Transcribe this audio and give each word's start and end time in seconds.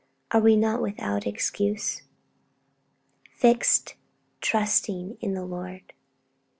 Are 0.31 0.41
we 0.41 0.55
not 0.55 0.81
'without 0.81 1.27
excuse'? 1.27 2.01
'Fixed, 3.35 3.93
trusting 4.41 5.19
in 5.21 5.35
the 5.35 5.45
Lord.' 5.45 5.93